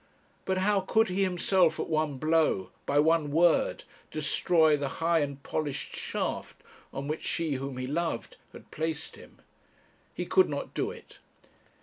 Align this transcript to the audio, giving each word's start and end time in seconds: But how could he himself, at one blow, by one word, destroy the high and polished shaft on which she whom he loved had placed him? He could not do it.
But 0.45 0.57
how 0.57 0.79
could 0.81 1.09
he 1.09 1.21
himself, 1.21 1.79
at 1.79 1.87
one 1.87 2.17
blow, 2.17 2.71
by 2.87 2.97
one 2.97 3.29
word, 3.29 3.83
destroy 4.09 4.75
the 4.75 4.87
high 4.97 5.19
and 5.19 5.43
polished 5.43 5.95
shaft 5.95 6.63
on 6.91 7.07
which 7.07 7.23
she 7.23 7.53
whom 7.53 7.77
he 7.77 7.85
loved 7.85 8.37
had 8.51 8.71
placed 8.71 9.15
him? 9.15 9.37
He 10.11 10.25
could 10.25 10.49
not 10.49 10.73
do 10.73 10.89
it. 10.89 11.19